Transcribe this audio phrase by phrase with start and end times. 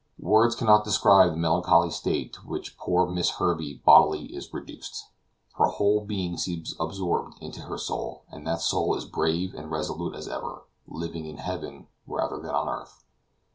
[0.17, 5.11] Words cannot describe the melancholy state to which poor Miss Herbey bodily is reduced;
[5.57, 10.15] her whole being seems absorbed into her soul, but that soul is brave and resolute
[10.15, 13.03] as ever, living in heaven rather than on earth.